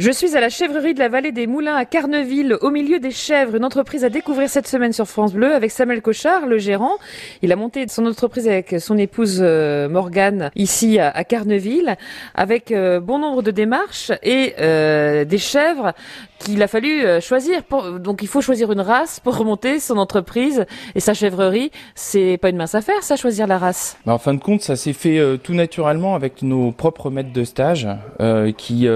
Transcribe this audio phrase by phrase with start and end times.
[0.00, 3.10] Je suis à la chèvrerie de la vallée des Moulins à Carneville, au milieu des
[3.10, 6.94] chèvres, une entreprise à découvrir cette semaine sur France Bleu avec Samuel Cochard, le gérant.
[7.42, 11.98] Il a monté son entreprise avec son épouse euh, Morgane ici à Carneville,
[12.34, 15.92] avec euh, bon nombre de démarches et euh, des chèvres
[16.40, 17.62] qu'il a fallu choisir.
[17.98, 21.70] donc il faut choisir une race pour remonter son entreprise et sa chèvrerie.
[21.94, 23.96] C'est pas une mince affaire, ça, choisir la race.
[24.06, 27.44] Bah, en fin de compte, ça s'est fait tout naturellement avec nos propres maîtres de
[27.44, 27.88] stage
[28.56, 28.88] qui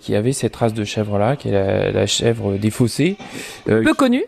[0.00, 3.16] qui avait cette race de chèvre-là, qui est la, chèvre des fossés.
[3.68, 4.24] Euh, peu connue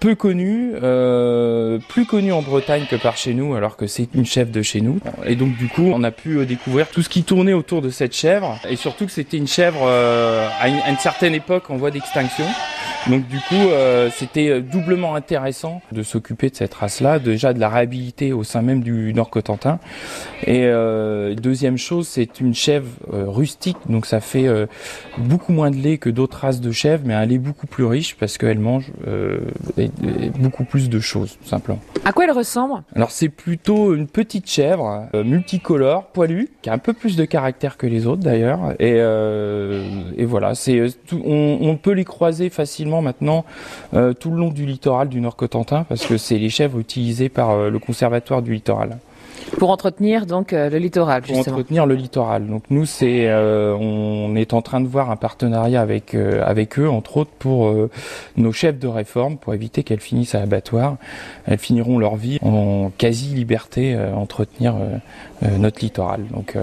[0.00, 4.26] peu connue, euh, plus connue en Bretagne que par chez nous, alors que c'est une
[4.26, 4.98] chèvre de chez nous.
[5.26, 7.90] Et donc du coup, on a pu euh, découvrir tout ce qui tournait autour de
[7.90, 12.46] cette chèvre, et surtout que c'était une chèvre à, une, certaine époque en voie d'extinction.
[13.08, 17.58] Donc du coup, euh, c'était euh, doublement intéressant de s'occuper de cette race-là, déjà de
[17.58, 19.78] la réhabiliter au sein même du Nord Cotentin.
[20.46, 24.48] Et euh, deuxième chose, c'est une chèvre rustique, donc ça fait
[25.18, 28.16] beaucoup moins de lait que d'autres races de chèvres, mais un lait beaucoup plus riche
[28.16, 28.90] parce qu'elle mange
[30.38, 31.80] beaucoup plus de choses, tout simplement.
[32.04, 32.82] À quoi elle ressemble?
[32.94, 37.76] Alors c'est plutôt une petite chèvre multicolore, poilue, qui a un peu plus de caractère
[37.76, 38.74] que les autres d'ailleurs.
[38.78, 38.96] Et,
[40.16, 42.69] et voilà, c'est on, on peut les croiser facilement
[43.02, 43.44] maintenant
[43.94, 47.28] euh, tout le long du littoral du Nord Cotentin parce que c'est les chèvres utilisées
[47.28, 48.98] par euh, le conservatoire du littoral.
[49.58, 51.44] Pour entretenir donc euh, le littoral, justement.
[51.44, 52.46] Pour entretenir le littoral.
[52.46, 56.78] Donc nous, c'est, euh, on est en train de voir un partenariat avec euh, avec
[56.78, 57.72] eux, entre autres pour
[58.36, 60.96] nos chefs de réforme, pour éviter qu'elles finissent à l'abattoir.
[61.46, 64.74] Elles finiront leur vie en quasi liberté entretenir
[65.58, 66.24] notre littoral.
[66.32, 66.56] Donc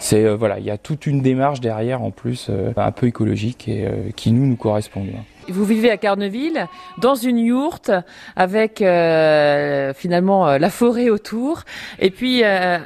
[0.00, 3.88] c'est voilà, il y a toute une démarche derrière en plus, un peu écologique et
[4.16, 5.04] qui nous nous correspond.
[5.48, 6.66] Vous vivez à Carneville,
[6.98, 7.90] dans une yourte,
[8.34, 11.62] avec euh, finalement euh, la forêt autour,
[12.00, 12.78] et puis euh,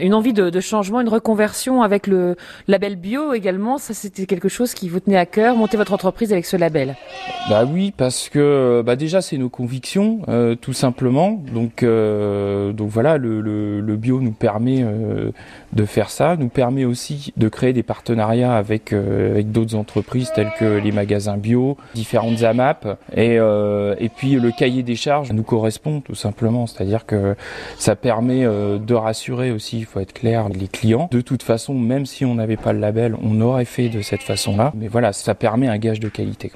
[0.00, 2.36] une envie de, changement, une reconversion avec le
[2.68, 3.78] label bio également.
[3.78, 6.96] Ça, c'était quelque chose qui vous tenait à cœur, monter votre entreprise avec ce label.
[7.50, 10.20] Bah oui, parce que bah déjà c'est nos convictions,
[10.60, 11.42] tout simplement.
[11.52, 14.84] Donc donc voilà, le, le, le, bio nous permet
[15.72, 20.52] de faire ça, nous permet aussi de créer des partenariats avec avec d'autres entreprises telles
[20.58, 22.86] que les magasins bio différentes AMAP
[23.16, 27.34] et, euh, et puis le cahier des charges nous correspond tout simplement, c'est-à-dire que
[27.78, 31.08] ça permet euh, de rassurer aussi, il faut être clair, les clients.
[31.10, 34.22] De toute façon, même si on n'avait pas le label, on aurait fait de cette
[34.22, 36.52] façon-là, mais voilà, ça permet un gage de qualité.